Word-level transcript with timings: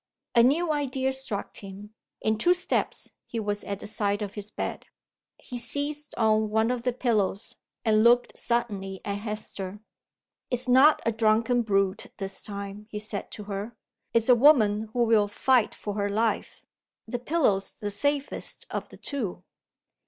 A 0.33 0.41
new 0.41 0.71
idea 0.71 1.13
struck 1.13 1.55
him. 1.57 1.93
In 2.21 2.35
two 2.39 2.55
steps 2.55 3.11
he 3.27 3.39
was 3.39 3.63
at 3.63 3.81
the 3.81 3.85
side 3.85 4.23
of 4.23 4.33
his 4.33 4.49
bed. 4.49 4.87
He 5.37 5.59
seized 5.59 6.15
on 6.17 6.49
one 6.49 6.71
of 6.71 6.81
the 6.81 6.91
pillows, 6.91 7.55
and 7.85 8.03
looked 8.03 8.35
suddenly 8.35 9.01
at 9.05 9.19
Hester. 9.19 9.79
"It's 10.49 10.67
not 10.67 11.03
a 11.05 11.11
drunken 11.11 11.61
brute, 11.61 12.07
this 12.17 12.41
time," 12.41 12.87
he 12.89 12.97
said 12.97 13.29
to 13.33 13.43
her. 13.43 13.77
"It's 14.11 14.27
a 14.27 14.33
woman 14.33 14.89
who 14.93 15.03
will 15.03 15.27
fight 15.27 15.75
for 15.75 15.93
her 15.93 16.09
life. 16.09 16.65
The 17.07 17.19
pillow's 17.19 17.71
the 17.73 17.91
safest 17.91 18.65
of 18.71 18.89
the 18.89 18.97
two." 18.97 19.43